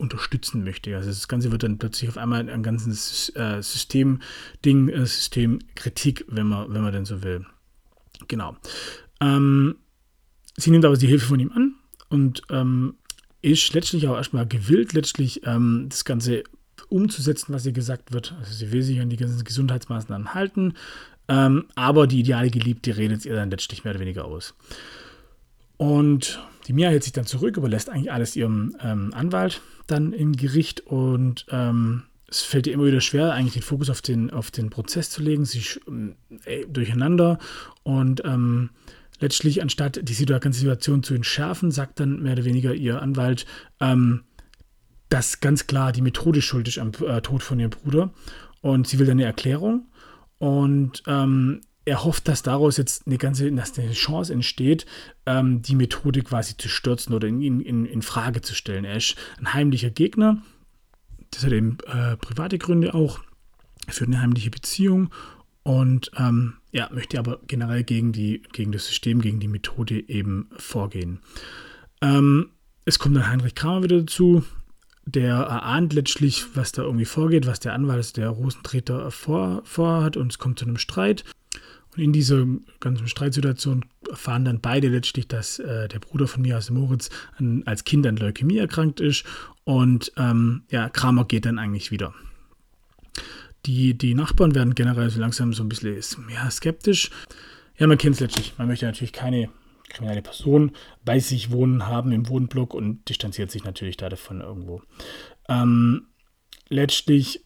unterstützen 0.02 0.64
möchte. 0.64 0.94
Also 0.94 1.08
das 1.08 1.28
Ganze 1.28 1.50
wird 1.50 1.62
dann 1.62 1.78
plötzlich 1.78 2.10
auf 2.10 2.18
einmal 2.18 2.48
ein 2.50 2.62
ganzes 2.62 3.34
äh, 3.36 3.62
Systemding, 3.62 4.88
äh, 4.88 5.06
Systemkritik, 5.06 6.24
wenn 6.28 6.48
man, 6.48 6.74
wenn 6.74 6.82
man 6.82 6.92
denn 6.92 7.04
so 7.06 7.22
will. 7.22 7.46
Genau. 8.28 8.56
Ähm, 9.20 9.76
sie 10.56 10.70
nimmt 10.70 10.84
aber 10.84 10.96
die 10.96 11.06
Hilfe 11.06 11.26
von 11.26 11.40
ihm 11.40 11.52
an 11.52 11.76
und 12.10 12.42
ähm, 12.50 12.96
ist 13.40 13.72
letztlich 13.72 14.06
auch 14.08 14.16
erstmal 14.16 14.46
gewillt, 14.46 14.92
letztlich 14.92 15.46
ähm, 15.46 15.86
das 15.88 16.04
Ganze 16.04 16.44
umzusetzen, 16.88 17.54
was 17.54 17.64
ihr 17.64 17.72
gesagt 17.72 18.12
wird. 18.12 18.34
Also 18.38 18.52
sie 18.52 18.72
will 18.72 18.82
sich 18.82 19.00
an 19.00 19.08
die 19.08 19.16
ganzen 19.16 19.42
Gesundheitsmaßnahmen 19.44 20.34
halten, 20.34 20.74
ähm, 21.28 21.64
aber 21.74 22.06
die 22.06 22.20
ideale 22.20 22.50
Geliebte 22.50 22.96
redet 22.96 23.24
ihr 23.24 23.34
dann 23.34 23.50
letztlich 23.50 23.84
mehr 23.84 23.92
oder 23.92 24.00
weniger 24.00 24.24
aus. 24.24 24.54
Und 25.76 26.40
die 26.66 26.72
Mia 26.72 26.90
hält 26.90 27.02
sich 27.02 27.12
dann 27.12 27.26
zurück, 27.26 27.56
überlässt 27.56 27.90
eigentlich 27.90 28.12
alles 28.12 28.36
ihrem 28.36 28.76
ähm, 28.80 29.12
Anwalt 29.14 29.60
dann 29.86 30.12
im 30.12 30.32
Gericht 30.32 30.80
und 30.80 31.46
ähm, 31.50 32.04
es 32.28 32.40
fällt 32.42 32.66
ihr 32.66 32.72
immer 32.72 32.86
wieder 32.86 33.00
schwer, 33.00 33.32
eigentlich 33.32 33.54
den 33.54 33.62
Fokus 33.62 33.90
auf 33.90 34.00
den, 34.00 34.30
auf 34.30 34.50
den 34.50 34.70
Prozess 34.70 35.10
zu 35.10 35.22
legen. 35.22 35.42
Ist 35.42 35.80
äh, 36.44 36.66
durcheinander 36.66 37.38
und 37.82 38.22
ähm, 38.24 38.70
letztlich, 39.20 39.62
anstatt 39.62 40.00
die 40.02 40.26
ganze 40.26 40.60
Situation 40.60 41.02
zu 41.02 41.14
entschärfen, 41.14 41.70
sagt 41.70 42.00
dann 42.00 42.22
mehr 42.22 42.32
oder 42.32 42.44
weniger 42.44 42.74
ihr 42.74 43.02
Anwalt, 43.02 43.46
ähm, 43.80 44.24
dass 45.08 45.40
ganz 45.40 45.66
klar 45.66 45.92
die 45.92 46.00
Methode 46.00 46.40
schuld 46.40 46.68
ist 46.68 46.78
am 46.78 46.92
äh, 47.06 47.20
Tod 47.20 47.42
von 47.42 47.60
ihrem 47.60 47.70
Bruder 47.70 48.12
und 48.62 48.88
sie 48.88 48.98
will 48.98 49.06
dann 49.06 49.18
eine 49.18 49.24
Erklärung 49.24 49.86
und 50.38 51.02
ähm, 51.06 51.60
er 51.84 52.04
hofft, 52.04 52.28
dass 52.28 52.42
daraus 52.42 52.76
jetzt 52.76 53.06
eine 53.06 53.18
ganze 53.18 53.50
dass 53.52 53.78
eine 53.78 53.92
Chance 53.92 54.32
entsteht, 54.32 54.86
ähm, 55.26 55.62
die 55.62 55.74
Methode 55.74 56.22
quasi 56.22 56.56
zu 56.56 56.68
stürzen 56.68 57.14
oder 57.14 57.26
in, 57.28 57.60
in, 57.60 57.84
in 57.84 58.02
Frage 58.02 58.40
zu 58.40 58.54
stellen. 58.54 58.84
Er 58.84 58.96
ist 58.96 59.16
ein 59.38 59.52
heimlicher 59.52 59.90
Gegner. 59.90 60.42
Das 61.30 61.44
hat 61.44 61.52
eben 61.52 61.78
äh, 61.86 62.16
private 62.16 62.58
Gründe 62.58 62.94
auch. 62.94 63.20
Führt 63.88 64.08
eine 64.08 64.20
heimliche 64.20 64.50
Beziehung 64.50 65.10
und 65.64 66.10
ähm, 66.16 66.54
ja, 66.70 66.88
möchte 66.92 67.18
aber 67.18 67.40
generell 67.46 67.82
gegen, 67.82 68.12
die, 68.12 68.42
gegen 68.52 68.72
das 68.72 68.86
System, 68.86 69.20
gegen 69.20 69.40
die 69.40 69.48
Methode 69.48 70.08
eben 70.08 70.48
vorgehen. 70.56 71.20
Ähm, 72.00 72.50
es 72.84 72.98
kommt 72.98 73.16
dann 73.16 73.28
Heinrich 73.28 73.54
Kramer 73.54 73.82
wieder 73.82 73.98
dazu. 73.98 74.44
Der 75.04 75.34
erahnt 75.34 75.92
letztlich, 75.94 76.44
was 76.54 76.70
da 76.70 76.82
irgendwie 76.82 77.04
vorgeht, 77.04 77.46
was 77.46 77.58
der 77.58 77.72
Anwalt, 77.74 78.16
der 78.16 78.28
Rosentreter 78.28 79.10
vor, 79.10 79.62
vorhat 79.64 80.16
und 80.16 80.30
es 80.30 80.38
kommt 80.38 80.60
zu 80.60 80.64
einem 80.64 80.78
Streit. 80.78 81.24
Und 81.94 82.02
in 82.02 82.12
dieser 82.12 82.46
ganzen 82.80 83.06
Streitsituation 83.06 83.84
erfahren 84.08 84.44
dann 84.44 84.60
beide 84.60 84.88
letztlich, 84.88 85.28
dass 85.28 85.58
äh, 85.58 85.88
der 85.88 85.98
Bruder 85.98 86.26
von 86.26 86.42
mir, 86.42 86.54
also 86.54 86.72
Moritz, 86.72 87.10
an, 87.36 87.62
als 87.66 87.84
Kind 87.84 88.06
an 88.06 88.16
Leukämie 88.16 88.58
erkrankt 88.58 89.00
ist. 89.00 89.24
Und 89.64 90.12
ähm, 90.16 90.62
ja, 90.70 90.88
Kramer 90.88 91.24
geht 91.26 91.44
dann 91.44 91.58
eigentlich 91.58 91.90
wieder. 91.90 92.14
Die, 93.66 93.94
die 93.94 94.14
Nachbarn 94.14 94.54
werden 94.54 94.74
generell 94.74 95.10
so 95.10 95.20
langsam 95.20 95.52
so 95.52 95.62
ein 95.62 95.68
bisschen 95.68 96.00
ja, 96.32 96.50
skeptisch. 96.50 97.10
Ja, 97.78 97.86
man 97.86 97.98
kennt 97.98 98.14
es 98.14 98.20
letztlich. 98.20 98.54
Man 98.58 98.68
möchte 98.68 98.86
natürlich 98.86 99.12
keine 99.12 99.50
kriminelle 99.88 100.22
Person 100.22 100.72
bei 101.04 101.18
sich 101.20 101.50
wohnen 101.50 101.86
haben 101.86 102.12
im 102.12 102.28
Wohnblock 102.28 102.74
und 102.74 103.08
distanziert 103.08 103.50
sich 103.50 103.64
natürlich 103.64 103.98
da 103.98 104.08
davon 104.08 104.40
irgendwo. 104.40 104.82
Ähm, 105.48 106.06
letztlich 106.68 107.44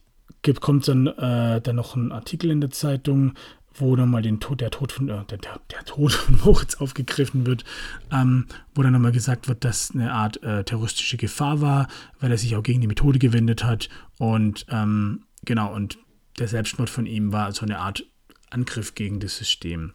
kommt 0.61 0.87
dann, 0.87 1.07
äh, 1.07 1.61
dann 1.61 1.75
noch 1.75 1.95
ein 1.95 2.11
Artikel 2.11 2.51
in 2.51 2.61
der 2.61 2.71
Zeitung, 2.71 3.33
wo 3.79 3.95
nochmal 3.95 4.21
den 4.21 4.39
Tod, 4.39 4.61
der 4.61 4.71
Tod 4.71 4.91
von, 4.91 5.09
äh, 5.09 5.23
der, 5.25 5.39
der, 5.71 5.85
Tod 5.85 6.13
von 6.13 6.39
Moritz 6.43 6.75
aufgegriffen 6.75 7.45
wird, 7.45 7.63
ähm, 8.11 8.47
wo 8.75 8.83
dann 8.83 8.93
nochmal 8.93 9.11
gesagt 9.11 9.47
wird, 9.47 9.63
dass 9.63 9.91
eine 9.91 10.11
Art 10.11 10.41
äh, 10.43 10.63
terroristische 10.63 11.17
Gefahr 11.17 11.61
war, 11.61 11.87
weil 12.19 12.31
er 12.31 12.37
sich 12.37 12.55
auch 12.55 12.63
gegen 12.63 12.81
die 12.81 12.87
Methode 12.87 13.19
gewendet 13.19 13.63
hat 13.63 13.89
und 14.17 14.65
ähm, 14.69 15.23
genau, 15.45 15.73
und 15.73 15.97
der 16.39 16.47
Selbstmord 16.47 16.89
von 16.89 17.05
ihm 17.05 17.31
war 17.31 17.51
so 17.51 17.65
eine 17.65 17.79
Art 17.79 18.05
Angriff 18.49 18.95
gegen 18.95 19.19
das 19.19 19.37
System. 19.37 19.93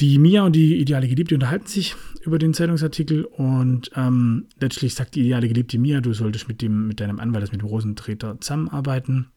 Die 0.00 0.18
Mia 0.18 0.42
und 0.44 0.56
die 0.56 0.76
ideale 0.80 1.08
Geliebte 1.08 1.34
unterhalten 1.34 1.66
sich 1.66 1.94
über 2.22 2.38
den 2.38 2.54
Zeitungsartikel 2.54 3.24
und 3.24 3.90
ähm, 3.94 4.46
letztlich 4.58 4.94
sagt 4.94 5.14
die 5.14 5.20
ideale 5.20 5.46
Geliebte 5.48 5.78
Mia, 5.78 6.00
du 6.00 6.14
solltest 6.14 6.48
mit, 6.48 6.62
dem, 6.62 6.86
mit 6.86 7.00
deinem 7.00 7.20
Anwalt, 7.20 7.42
also 7.42 7.52
mit 7.52 7.60
dem 7.60 7.68
Rosentreter, 7.68 8.40
zusammenarbeiten. 8.40 9.30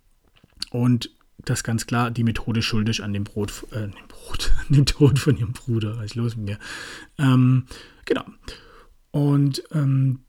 Und 0.72 1.10
das 1.38 1.64
ganz 1.64 1.86
klar 1.86 2.12
die 2.12 2.24
Methode 2.24 2.62
schuldig 2.62 3.04
an 3.04 3.14
dem 3.14 3.24
Brot, 3.24 3.66
äh, 3.72 3.82
dem 3.82 4.08
Brot, 4.08 4.52
an 4.68 4.76
dem 4.76 4.86
Tod 4.86 5.20
von 5.20 5.38
ihrem 5.38 5.54
Bruder. 5.54 5.98
Was 5.98 6.06
ist 6.06 6.16
los 6.16 6.36
mit 6.36 6.46
mir? 6.46 6.60
Ähm, 7.18 7.66
genau. 8.06 8.26
Und 9.12 9.64
ähm, 9.72 10.20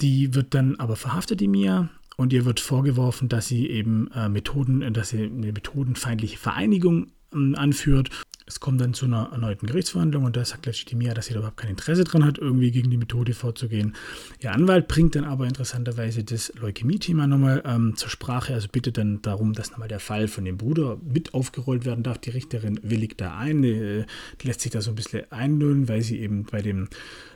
die 0.00 0.34
wird 0.34 0.54
dann 0.54 0.76
aber 0.76 0.96
verhaftet, 0.96 1.40
die 1.40 1.48
Mia, 1.48 1.88
und 2.16 2.32
ihr 2.32 2.44
wird 2.44 2.60
vorgeworfen, 2.60 3.28
dass 3.28 3.48
sie 3.48 3.68
eben 3.68 4.10
äh, 4.12 4.28
Methoden, 4.28 4.92
dass 4.92 5.08
sie 5.10 5.24
eine 5.24 5.52
methodenfeindliche 5.52 6.38
Vereinigung 6.38 7.08
äh, 7.32 7.54
anführt 7.56 8.10
es 8.46 8.60
kommt 8.60 8.80
dann 8.80 8.92
zu 8.92 9.06
einer 9.06 9.30
erneuten 9.32 9.66
Gerichtsverhandlung 9.66 10.24
und 10.24 10.36
da 10.36 10.44
sagt 10.44 10.66
letztlich 10.66 10.84
die 10.84 10.96
Mia, 10.96 11.14
dass 11.14 11.26
sie 11.26 11.32
da 11.32 11.38
überhaupt 11.38 11.56
kein 11.56 11.70
Interesse 11.70 12.04
dran 12.04 12.24
hat, 12.24 12.36
irgendwie 12.38 12.70
gegen 12.70 12.90
die 12.90 12.98
Methode 12.98 13.32
vorzugehen. 13.32 13.94
Ihr 14.40 14.52
Anwalt 14.52 14.86
bringt 14.86 15.14
dann 15.14 15.24
aber 15.24 15.46
interessanterweise 15.46 16.24
das 16.24 16.52
Leukämie-Thema 16.60 17.26
nochmal 17.26 17.62
ähm, 17.64 17.96
zur 17.96 18.10
Sprache, 18.10 18.52
also 18.52 18.68
bittet 18.70 18.98
dann 18.98 19.22
darum, 19.22 19.54
dass 19.54 19.70
nochmal 19.70 19.88
der 19.88 20.00
Fall 20.00 20.28
von 20.28 20.44
dem 20.44 20.58
Bruder 20.58 20.98
mit 21.02 21.32
aufgerollt 21.32 21.86
werden 21.86 22.04
darf. 22.04 22.18
Die 22.18 22.30
Richterin 22.30 22.78
willigt 22.82 23.20
da 23.20 23.38
ein, 23.38 23.62
die, 23.62 24.04
die 24.40 24.46
lässt 24.46 24.60
sich 24.60 24.72
da 24.72 24.82
so 24.82 24.90
ein 24.90 24.96
bisschen 24.96 25.30
einlösen, 25.32 25.88
weil 25.88 26.02
sie 26.02 26.20
eben 26.20 26.44
bei 26.44 26.60
dem 26.60 26.88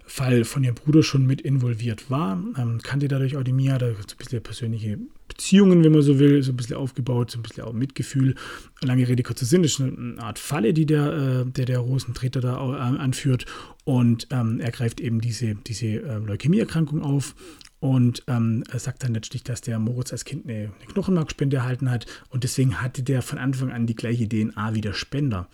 Fall 0.05 0.45
von 0.45 0.65
ihrem 0.65 0.75
Bruder 0.75 1.03
schon 1.03 1.27
mit 1.27 1.41
involviert 1.41 2.11
war. 2.11 2.43
Ähm, 2.59 2.81
kannte 2.83 3.09
dadurch 3.09 3.37
auch 3.37 3.45
die 3.45 3.53
Mia, 3.53 3.79
da 3.79 3.87
so 3.87 3.93
ein 3.95 4.17
bisschen 4.19 4.43
persönliche 4.43 4.99
Beziehungen, 5.38 5.85
wenn 5.85 5.92
man 5.92 6.02
so 6.02 6.18
will, 6.18 6.42
so 6.42 6.52
ein 6.52 6.57
bisschen 6.57 6.76
aufgebaut, 6.76 7.30
so 7.30 7.38
ein 7.38 7.42
bisschen 7.42 7.62
auch 7.62 7.73
Mitgefühl. 7.73 8.35
Lange 8.83 9.07
Rede, 9.07 9.23
kurzer 9.23 9.47
Sinn, 9.47 9.62
das 9.62 9.73
ist 9.73 9.80
eine 9.80 10.21
Art 10.21 10.38
Falle, 10.38 10.75
die 10.75 10.85
der, 10.85 11.45
äh, 11.47 11.50
der, 11.50 11.64
der 11.64 11.78
Rosentreter 11.78 12.40
da 12.40 12.57
äh, 12.57 12.99
anführt. 12.99 13.47
Und 13.85 14.26
ähm, 14.30 14.59
er 14.59 14.73
greift 14.73 15.00
eben 15.00 15.21
diese, 15.21 15.54
diese 15.54 15.87
äh, 15.87 16.18
Leukämieerkrankung 16.18 17.02
auf 17.02 17.37
und 17.80 18.25
ähm, 18.26 18.64
er 18.70 18.78
sagt 18.78 19.04
dann 19.04 19.14
letztlich, 19.14 19.44
dass 19.44 19.61
der 19.61 19.78
Moritz 19.78 20.12
als 20.12 20.25
Kind 20.25 20.47
eine, 20.47 20.73
eine, 20.80 20.92
Knochenmarkspende 20.92 21.58
erhalten 21.58 21.90
hat 21.90 22.06
und 22.30 22.44
deswegen 22.44 22.80
hatte 22.82 23.02
der 23.02 23.23
von 23.23 23.38
Anfang 23.38 23.70
an 23.70 23.87
die 23.87 23.94
gleiche 23.94 24.28
DNA 24.28 24.75
wie 24.75 24.80
der 24.80 24.94
Spender. 24.94 25.49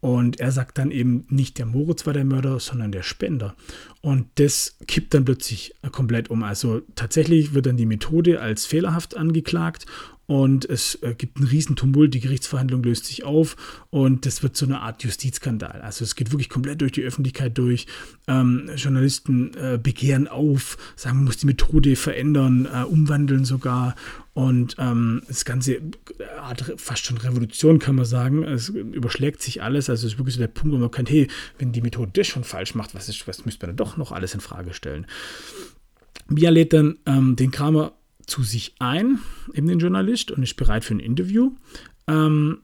Und 0.00 0.38
er 0.38 0.52
sagt 0.52 0.76
dann 0.76 0.90
eben, 0.90 1.24
nicht 1.30 1.56
der 1.56 1.64
Moritz 1.64 2.04
war 2.04 2.12
der 2.12 2.26
Mörder, 2.26 2.60
sondern 2.60 2.92
der 2.92 3.02
Spender. 3.02 3.56
Und 4.02 4.26
das 4.34 4.76
kippt 4.86 5.14
dann 5.14 5.24
plötzlich 5.24 5.74
komplett 5.92 6.28
um. 6.28 6.42
Also 6.42 6.82
tatsächlich 6.94 7.54
wird 7.54 7.64
dann 7.64 7.78
die 7.78 7.86
Methode 7.86 8.38
als 8.42 8.66
fehlerhaft 8.66 9.16
angeklagt 9.16 9.86
und 10.26 10.64
es 10.64 10.96
äh, 11.02 11.14
gibt 11.16 11.36
einen 11.36 11.46
riesen 11.46 11.76
Tumult, 11.76 12.14
die 12.14 12.20
Gerichtsverhandlung 12.20 12.82
löst 12.82 13.06
sich 13.06 13.24
auf 13.24 13.56
und 13.90 14.26
das 14.26 14.42
wird 14.42 14.56
so 14.56 14.66
eine 14.66 14.80
Art 14.80 15.02
Justizskandal. 15.02 15.82
Also 15.82 16.04
es 16.04 16.14
geht 16.14 16.32
wirklich 16.32 16.48
komplett 16.48 16.80
durch 16.80 16.92
die 16.92 17.02
Öffentlichkeit 17.02 17.58
durch. 17.58 17.86
Ähm, 18.26 18.70
Journalisten 18.76 19.52
äh, 19.54 19.78
begehren 19.82 20.28
auf, 20.28 20.78
sagen, 20.96 21.16
man 21.16 21.26
muss 21.26 21.36
die 21.36 21.46
Methode 21.46 21.96
verändern, 21.96 22.66
äh, 22.72 22.84
umwandeln 22.84 23.44
sogar 23.44 23.94
und 24.34 24.74
ähm, 24.78 25.22
das 25.28 25.44
Ganze 25.44 25.80
hat 26.38 26.74
fast 26.76 27.04
schon 27.04 27.18
Revolution, 27.18 27.78
kann 27.78 27.94
man 27.94 28.04
sagen. 28.04 28.42
Es 28.42 28.68
überschlägt 28.68 29.40
sich 29.40 29.62
alles. 29.62 29.88
Also 29.88 30.06
es 30.06 30.14
ist 30.14 30.18
wirklich 30.18 30.34
so 30.34 30.40
der 30.40 30.48
Punkt, 30.48 30.74
wo 30.74 30.78
man 30.78 30.90
kann, 30.90 31.06
hey, 31.06 31.28
wenn 31.58 31.70
die 31.70 31.80
Methode 31.80 32.10
das 32.12 32.26
schon 32.26 32.42
falsch 32.42 32.74
macht, 32.74 32.96
was, 32.96 33.08
ist, 33.08 33.28
was 33.28 33.44
müsste 33.44 33.64
man 33.66 33.76
dann 33.76 33.86
doch 33.86 33.96
noch 33.96 34.10
alles 34.10 34.34
in 34.34 34.40
Frage 34.40 34.74
stellen? 34.74 35.06
Bia 36.28 36.50
lädt 36.50 36.72
dann 36.72 36.98
ähm, 37.06 37.36
den 37.36 37.52
Kramer 37.52 37.92
zu 38.26 38.42
sich 38.42 38.74
ein, 38.78 39.18
eben 39.52 39.68
den 39.68 39.78
Journalist, 39.78 40.30
und 40.30 40.42
ist 40.42 40.56
bereit 40.56 40.84
für 40.84 40.94
ein 40.94 41.00
Interview. 41.00 41.52
Ähm, 42.06 42.62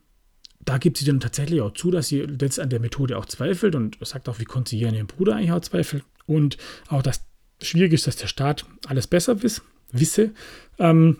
da 0.61 0.79
gibt 0.79 0.99
sie 0.99 1.05
dann 1.05 1.21
tatsächlich 1.21 1.61
auch 1.61 1.73
zu, 1.73 1.90
dass 1.90 2.09
sie 2.09 2.26
jetzt 2.40 2.61
an 2.61 2.71
der 2.71 2.81
Methode 2.81 3.17
auch 3.17 3.26
zweifelt 3.26 3.75
und 3.75 3.99
sagt 4.02 4.29
auch, 4.29 4.38
wie 4.38 4.45
konnte 4.45 4.71
sie 4.71 4.79
hier 4.79 4.88
an 4.88 4.95
ihrem 4.95 5.07
Bruder 5.07 5.37
eigentlich 5.37 5.52
auch 5.52 5.61
zweifeln. 5.61 6.02
Und 6.26 6.59
auch, 6.88 7.02
dass 7.02 7.23
schwierig 7.62 7.93
ist, 7.93 8.07
dass 8.07 8.17
der 8.17 8.26
Staat 8.26 8.67
alles 8.87 9.07
besser 9.07 9.43
wiss, 9.43 9.62
wisse. 9.93 10.33
Ähm, 10.79 11.19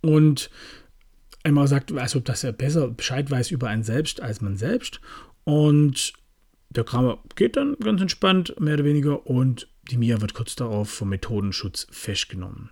und 0.00 0.50
einmal 1.42 1.68
sagt, 1.68 1.92
also, 1.92 2.20
dass 2.20 2.44
er 2.44 2.52
besser 2.52 2.88
Bescheid 2.88 3.30
weiß 3.30 3.50
über 3.50 3.68
einen 3.68 3.82
selbst 3.82 4.20
als 4.20 4.40
man 4.40 4.56
selbst. 4.56 5.00
Und 5.44 6.12
der 6.70 6.84
Kramer 6.84 7.18
geht 7.36 7.56
dann 7.56 7.76
ganz 7.80 8.00
entspannt, 8.00 8.58
mehr 8.60 8.74
oder 8.74 8.84
weniger, 8.84 9.26
und 9.26 9.68
die 9.90 9.96
Mia 9.96 10.20
wird 10.20 10.34
kurz 10.34 10.56
darauf 10.56 10.90
vom 10.90 11.08
Methodenschutz 11.08 11.86
festgenommen. 11.90 12.70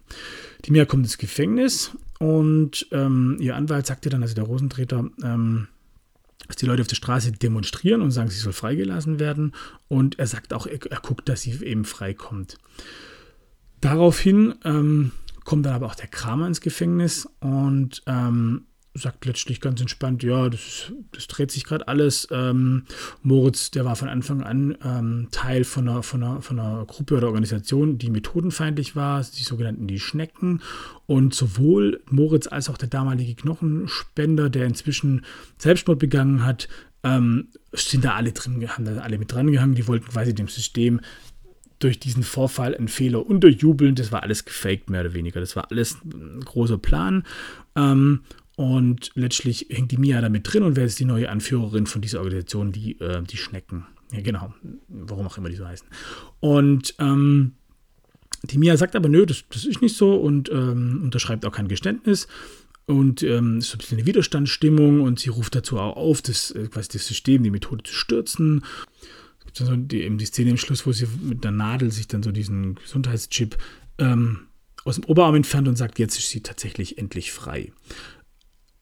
Die 0.64 0.70
Mia 0.70 0.84
kommt 0.84 1.04
ins 1.04 1.18
Gefängnis 1.18 1.92
und 2.18 2.86
ähm, 2.92 3.36
ihr 3.40 3.56
Anwalt 3.56 3.86
sagt 3.86 4.04
ihr 4.04 4.10
dann, 4.10 4.22
also 4.22 4.34
der 4.34 4.44
Rosentreter, 4.44 5.10
ähm, 5.22 5.68
dass 6.46 6.56
die 6.56 6.66
Leute 6.66 6.82
auf 6.82 6.88
der 6.88 6.96
Straße 6.96 7.32
demonstrieren 7.32 8.02
und 8.02 8.10
sagen, 8.10 8.30
sie 8.30 8.38
soll 8.38 8.52
freigelassen 8.52 9.18
werden. 9.18 9.52
Und 9.88 10.18
er 10.18 10.26
sagt 10.26 10.52
auch, 10.52 10.66
er, 10.66 10.78
er 10.90 11.00
guckt, 11.00 11.28
dass 11.28 11.42
sie 11.42 11.52
eben 11.64 11.84
freikommt. 11.84 12.58
Daraufhin 13.80 14.54
ähm, 14.64 15.12
kommt 15.44 15.66
dann 15.66 15.74
aber 15.74 15.86
auch 15.86 15.94
der 15.94 16.08
Kramer 16.08 16.46
ins 16.46 16.60
Gefängnis 16.60 17.28
und 17.40 18.02
ähm, 18.06 18.66
sagt 18.96 19.24
letztlich 19.24 19.60
ganz 19.60 19.80
entspannt, 19.80 20.22
ja, 20.22 20.48
das, 20.48 20.92
das 21.12 21.26
dreht 21.26 21.50
sich 21.50 21.64
gerade 21.64 21.88
alles. 21.88 22.28
Ähm, 22.30 22.84
Moritz, 23.22 23.70
der 23.70 23.84
war 23.84 23.96
von 23.96 24.08
Anfang 24.08 24.42
an 24.42 24.76
ähm, 24.84 25.28
Teil 25.30 25.64
von 25.64 25.88
einer, 25.88 26.02
von, 26.02 26.22
einer, 26.22 26.42
von 26.42 26.58
einer 26.58 26.84
Gruppe 26.86 27.16
oder 27.16 27.28
Organisation, 27.28 27.98
die 27.98 28.10
methodenfeindlich 28.10 28.96
war, 28.96 29.22
die 29.22 29.42
sogenannten 29.42 29.86
die 29.86 30.00
Schnecken. 30.00 30.62
Und 31.06 31.34
sowohl 31.34 32.02
Moritz 32.10 32.46
als 32.46 32.68
auch 32.68 32.78
der 32.78 32.88
damalige 32.88 33.34
Knochenspender, 33.34 34.50
der 34.50 34.66
inzwischen 34.66 35.24
Selbstmord 35.58 35.98
begangen 35.98 36.44
hat, 36.44 36.68
ähm, 37.02 37.48
sind 37.72 38.04
da 38.04 38.14
alle 38.14 38.32
drin, 38.32 38.66
haben 38.68 38.84
da 38.84 38.96
alle 38.98 39.18
mit 39.18 39.32
dran 39.32 39.52
gehangen. 39.52 39.74
Die 39.74 39.86
wollten 39.86 40.08
quasi 40.08 40.34
dem 40.34 40.48
System 40.48 41.00
durch 41.78 42.00
diesen 42.00 42.22
Vorfall 42.22 42.74
einen 42.74 42.88
Fehler 42.88 43.26
unterjubeln. 43.26 43.94
Das 43.94 44.12
war 44.12 44.22
alles 44.22 44.44
gefaked, 44.44 44.90
mehr 44.90 45.02
oder 45.02 45.14
weniger. 45.14 45.40
Das 45.40 45.56
war 45.56 45.70
alles 45.70 45.98
ein 46.04 46.40
großer 46.40 46.78
Plan. 46.78 47.24
Ähm, 47.74 48.22
und 48.56 49.10
letztlich 49.14 49.66
hängt 49.70 49.92
die 49.92 49.98
Mia 49.98 50.20
da 50.20 50.30
mit 50.30 50.50
drin 50.50 50.62
und 50.62 50.76
wer 50.76 50.86
ist 50.86 50.98
die 50.98 51.04
neue 51.04 51.28
Anführerin 51.28 51.86
von 51.86 52.00
dieser 52.00 52.20
Organisation, 52.20 52.72
die, 52.72 52.98
äh, 53.00 53.22
die 53.22 53.36
Schnecken. 53.36 53.86
Ja, 54.12 54.22
genau. 54.22 54.54
Warum 54.88 55.26
auch 55.26 55.36
immer 55.36 55.50
die 55.50 55.56
so 55.56 55.66
heißen. 55.66 55.86
Und 56.40 56.94
ähm, 56.98 57.52
die 58.44 58.58
Mia 58.58 58.76
sagt 58.76 58.96
aber, 58.96 59.10
nö, 59.10 59.26
das, 59.26 59.44
das 59.50 59.66
ist 59.66 59.82
nicht 59.82 59.96
so 59.96 60.14
und 60.14 60.50
ähm, 60.50 61.00
unterschreibt 61.02 61.44
auch 61.44 61.52
kein 61.52 61.68
Geständnis. 61.68 62.28
Und 62.86 63.22
ähm, 63.24 63.58
ist 63.58 63.74
ein 63.74 63.78
bisschen 63.78 63.98
eine 63.98 64.06
Widerstandsstimmung 64.06 65.00
und 65.00 65.18
sie 65.18 65.30
ruft 65.30 65.54
dazu 65.54 65.78
auch 65.78 65.96
auf, 65.96 66.22
das, 66.22 66.52
äh, 66.52 66.68
quasi 66.68 66.88
das 66.92 67.06
System, 67.06 67.42
die 67.42 67.50
Methode 67.50 67.82
zu 67.82 67.92
stürzen. 67.92 68.64
Es 69.40 69.44
gibt 69.44 69.60
dann 69.60 69.66
so 69.66 69.76
die, 69.76 70.02
eben 70.02 70.18
die 70.18 70.26
Szene 70.26 70.50
im 70.50 70.56
Schluss, 70.56 70.86
wo 70.86 70.92
sie 70.92 71.08
mit 71.20 71.44
einer 71.44 71.56
Nadel 71.56 71.90
sich 71.90 72.06
dann 72.06 72.22
so 72.22 72.30
diesen 72.30 72.76
Gesundheitschip 72.76 73.58
ähm, 73.98 74.46
aus 74.84 74.94
dem 74.94 75.04
Oberarm 75.04 75.34
entfernt 75.34 75.66
und 75.66 75.76
sagt, 75.76 75.98
jetzt 75.98 76.16
ist 76.16 76.30
sie 76.30 76.42
tatsächlich 76.42 76.96
endlich 76.96 77.32
frei 77.32 77.72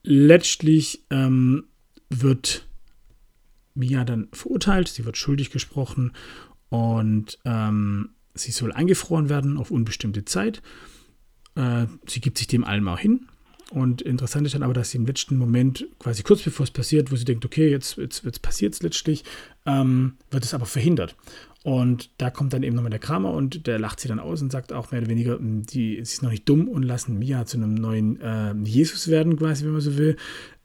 letztlich 0.04 1.04
ähm, 1.10 1.64
wird 2.10 2.68
Mia 3.74 4.04
dann 4.04 4.28
verurteilt, 4.32 4.88
sie 4.88 5.04
wird 5.04 5.16
schuldig 5.16 5.50
gesprochen 5.50 6.12
und 6.68 7.38
ähm, 7.44 8.10
sie 8.34 8.52
soll 8.52 8.72
eingefroren 8.72 9.28
werden 9.28 9.58
auf 9.58 9.70
unbestimmte 9.70 10.24
Zeit. 10.24 10.62
Äh, 11.56 11.86
sie 12.06 12.20
gibt 12.20 12.38
sich 12.38 12.46
dem 12.46 12.64
allem 12.64 12.86
auch 12.88 12.98
hin. 12.98 13.26
Und 13.70 14.02
interessant 14.02 14.46
ist 14.46 14.54
dann 14.54 14.62
aber, 14.62 14.74
dass 14.74 14.90
sie 14.90 14.98
im 14.98 15.06
letzten 15.06 15.36
Moment, 15.36 15.86
quasi 15.98 16.22
kurz 16.22 16.42
bevor 16.42 16.64
es 16.64 16.70
passiert, 16.70 17.10
wo 17.10 17.16
sie 17.16 17.24
denkt, 17.24 17.44
okay, 17.44 17.68
jetzt, 17.68 17.96
jetzt, 17.96 18.24
jetzt 18.24 18.42
passiert 18.42 18.74
es 18.74 18.82
letztlich, 18.82 19.24
ähm, 19.66 20.14
wird 20.30 20.44
es 20.44 20.54
aber 20.54 20.66
verhindert. 20.66 21.16
Und 21.64 22.10
da 22.18 22.28
kommt 22.28 22.52
dann 22.52 22.62
eben 22.62 22.76
nochmal 22.76 22.90
der 22.90 23.00
Kramer 23.00 23.32
und 23.32 23.66
der 23.66 23.78
lacht 23.78 23.98
sie 23.98 24.06
dann 24.06 24.20
aus 24.20 24.42
und 24.42 24.52
sagt 24.52 24.70
auch 24.74 24.90
mehr 24.90 25.00
oder 25.00 25.08
weniger, 25.08 25.38
hm, 25.38 25.62
die, 25.64 25.94
sie 25.94 26.00
ist 26.02 26.22
noch 26.22 26.30
nicht 26.30 26.46
dumm 26.46 26.68
und 26.68 26.82
lassen 26.82 27.18
Mia 27.18 27.46
zu 27.46 27.56
einem 27.56 27.74
neuen 27.74 28.20
äh, 28.20 28.54
Jesus 28.64 29.08
werden, 29.08 29.38
quasi, 29.38 29.64
wenn 29.64 29.72
man 29.72 29.80
so 29.80 29.96
will. 29.96 30.16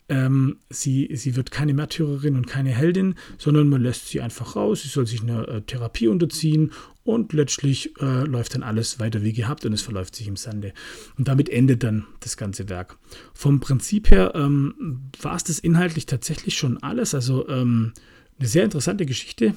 Ähm, 0.09 0.57
sie, 0.69 1.09
sie 1.13 1.37
wird 1.37 1.51
keine 1.51 1.73
Märtyrerin 1.73 2.35
und 2.35 2.47
keine 2.47 2.71
Heldin, 2.71 3.15
sondern 3.37 3.69
man 3.69 3.81
lässt 3.81 4.09
sie 4.09 4.19
einfach 4.19 4.57
raus. 4.57 4.81
Sie 4.81 4.89
soll 4.89 5.07
sich 5.07 5.21
einer 5.21 5.47
äh, 5.47 5.61
Therapie 5.61 6.09
unterziehen 6.09 6.73
und 7.05 7.31
letztlich 7.31 7.97
äh, 8.01 8.25
läuft 8.25 8.55
dann 8.55 8.63
alles 8.63 8.99
weiter 8.99 9.23
wie 9.23 9.31
gehabt 9.31 9.65
und 9.65 9.71
es 9.71 9.81
verläuft 9.81 10.17
sich 10.17 10.27
im 10.27 10.35
Sande. 10.35 10.73
Und 11.17 11.29
damit 11.29 11.47
endet 11.47 11.81
dann 11.83 12.07
das 12.19 12.35
ganze 12.35 12.67
Werk. 12.67 12.97
Vom 13.33 13.61
Prinzip 13.61 14.11
her 14.11 14.33
ähm, 14.35 15.09
war 15.21 15.37
es 15.37 15.45
das 15.45 15.59
inhaltlich 15.59 16.07
tatsächlich 16.07 16.57
schon 16.57 16.83
alles. 16.83 17.15
Also 17.15 17.47
ähm, 17.47 17.93
eine 18.37 18.49
sehr 18.49 18.65
interessante 18.65 19.05
Geschichte. 19.05 19.53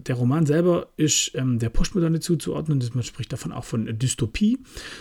Der 0.00 0.14
Roman 0.14 0.46
selber 0.46 0.90
ist 0.96 1.32
ähm, 1.34 1.58
der 1.58 1.70
Postmoderne 1.70 2.20
zuzuordnen. 2.20 2.82
Man 2.94 3.02
spricht 3.02 3.32
davon 3.32 3.50
auch 3.50 3.64
von 3.64 3.98
Dystopie. 3.98 4.58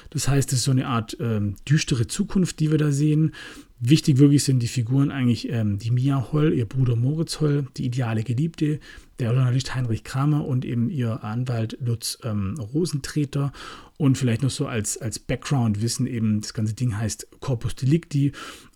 Das 0.10 0.28
heißt, 0.28 0.52
es 0.52 0.60
ist 0.60 0.66
so 0.66 0.72
eine 0.72 0.88
Art 0.88 1.16
ähm, 1.20 1.56
düstere 1.70 2.08
Zukunft, 2.08 2.60
die 2.60 2.72
wir 2.72 2.80
da 2.80 2.92
sehen. 2.92 3.36
Wichtig 3.80 4.18
wirklich 4.18 4.44
sind 4.44 4.60
die 4.60 4.68
Figuren 4.68 5.12
eigentlich 5.12 5.50
ähm, 5.50 5.78
die 5.78 5.92
Mia 5.92 6.32
Holl, 6.32 6.52
ihr 6.52 6.66
Bruder 6.66 6.96
Moritz 6.96 7.40
Holl, 7.40 7.68
die 7.78 7.86
ideale 7.86 8.24
Geliebte, 8.24 8.80
der 9.20 9.34
Journalist 9.34 9.76
Heinrich 9.76 10.04
Kramer 10.04 10.46
und 10.46 10.66
eben 10.66 10.90
ihr 10.90 11.24
Anwalt 11.24 11.78
Lutz 11.80 12.18
ähm, 12.24 12.56
Rosentreter. 12.60 13.52
Und 13.98 14.18
vielleicht 14.18 14.42
noch 14.42 14.50
so 14.50 14.66
als, 14.66 14.98
als 14.98 15.20
Background-Wissen 15.20 16.08
eben, 16.08 16.42
das 16.42 16.56
ganze 16.56 16.74
Ding 16.74 16.98
heißt 16.98 17.28
Corpus 17.40 17.76
Delicti 17.76 18.32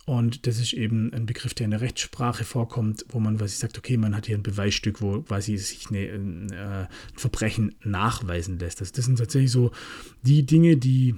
und 0.06 0.48
das 0.48 0.60
ist 0.60 0.74
eben 0.74 1.14
ein 1.14 1.26
Begriff, 1.26 1.54
der 1.54 1.66
in 1.66 1.72
der 1.72 1.82
Rechtssprache 1.82 2.44
vorkommt, 2.44 3.06
wo 3.10 3.20
man 3.20 3.38
quasi 3.38 3.56
sagt, 3.56 3.78
okay, 3.78 3.98
man 3.98 4.16
hat 4.16 4.26
hier 4.26 4.36
ein 4.36 4.44
Beweisstück, 4.44 5.02
wo 5.02 5.22
quasi 5.22 5.58
sich 5.58 5.90
eine, 5.90 6.00
ein, 6.00 6.52
äh, 6.52 6.88
Verbrechen 7.16 7.76
nachweisen 7.84 8.58
lässt. 8.58 8.82
Das, 8.82 8.92
das 8.92 9.06
sind 9.06 9.20
tatsächlich 9.20 9.52
so 9.52 9.72
die 10.24 10.46
Dinge, 10.46 10.78
die, 10.78 11.16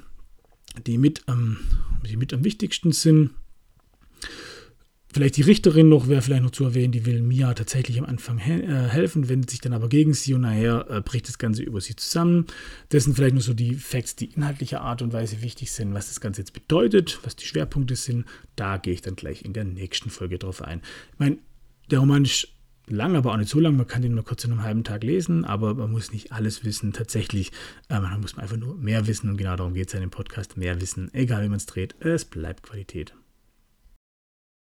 die, 0.86 0.98
mit, 0.98 1.24
ähm, 1.28 1.60
die 2.06 2.18
mit 2.18 2.34
am 2.34 2.44
wichtigsten 2.44 2.92
sind. 2.92 3.32
Vielleicht 5.13 5.38
die 5.38 5.43
Richterin 5.43 5.89
noch, 5.89 6.08
wäre 6.08 6.24
vielleicht 6.24 6.41
noch 6.41 6.50
zu 6.50 6.63
erwähnen, 6.63 6.91
die 6.91 7.05
will 7.05 7.22
Mia 7.22 7.53
tatsächlich 7.53 8.00
am 8.00 8.05
Anfang 8.05 8.39
he 8.39 8.53
äh, 8.53 8.88
helfen, 8.88 9.29
wendet 9.29 9.51
sich 9.51 9.62
dann 9.62 9.74
aber 9.74 9.88
gegen 9.88 10.15
sie 10.15 10.34
und 10.34 10.41
nachher 10.41 10.88
äh, 10.89 11.01
bricht 11.01 11.27
das 11.27 11.38
Ganze 11.38 11.62
über 11.62 11.79
sie 11.82 11.96
zusammen. 11.96 12.48
Das 12.89 13.03
sind 13.03 13.13
vielleicht 13.13 13.36
nur 13.36 13.43
so 13.43 13.53
die 13.53 13.75
Facts, 13.75 14.15
die 14.15 14.34
inhaltlicher 14.34 14.82
Art 14.82 15.03
und 15.03 15.13
Weise 15.13 15.43
wichtig 15.43 15.72
sind, 15.72 15.93
was 15.93 16.08
das 16.08 16.20
Ganze 16.20 16.41
jetzt 16.41 16.53
bedeutet, 16.53 17.20
was 17.22 17.36
die 17.36 17.46
Schwerpunkte 17.46 17.96
sind. 17.96 18.25
Da 18.55 18.77
gehe 18.77 18.93
ich 18.93 19.01
dann 19.01 19.15
gleich 19.15 19.46
in 19.46 19.53
der 19.53 19.65
nächsten 19.65 20.10
Folge 20.10 20.39
drauf 20.39 20.63
ein. 20.63 20.82
Ich 21.13 21.20
meine, 21.20 21.38
der 21.91 22.00
Roman 22.00 22.24
ist 22.24 22.48
lang, 22.88 23.15
aber 23.15 23.34
auch 23.34 23.38
nicht 23.38 23.50
so 23.50 23.60
lang. 23.60 23.77
Man 23.77 23.88
kann 23.88 24.01
den 24.01 24.15
nur 24.15 24.25
kurz 24.25 24.43
in 24.46 24.51
einem 24.51 24.63
halben 24.63 24.84
Tag 24.84 25.03
lesen, 25.03 25.46
aber 25.46 25.75
man 25.75 25.91
muss 25.91 26.12
nicht 26.12 26.32
alles 26.32 26.63
wissen. 26.63 26.91
Tatsächlich, 26.91 27.51
äh, 27.89 28.00
man 28.00 28.20
muss 28.20 28.36
einfach 28.38 28.58
nur 28.58 28.75
mehr 28.75 29.05
wissen 29.05 29.29
und 29.29 29.38
genau 29.38 29.55
darum 29.55 29.75
geht 29.75 29.88
es 29.88 29.93
ja 29.93 30.00
in 30.00 30.08
dem 30.08 30.12
Podcast. 30.12 30.58
Mehr 30.58 30.82
wissen, 30.82 31.13
egal 31.13 31.43
wie 31.43 31.50
man 31.50 31.58
es 31.58 31.67
dreht, 31.67 31.93
es 32.00 32.25
bleibt 32.25 32.63
Qualität. 32.63 33.13